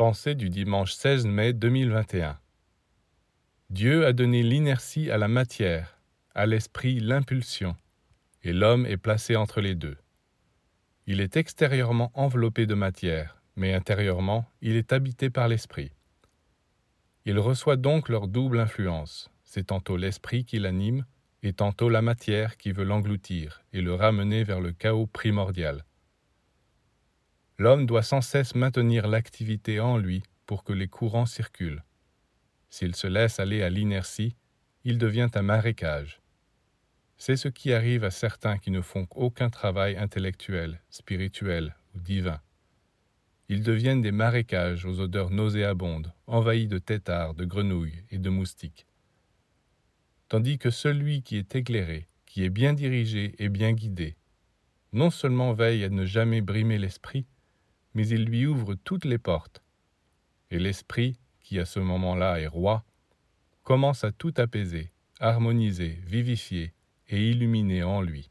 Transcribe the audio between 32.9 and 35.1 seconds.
se laisse aller à l'inertie, il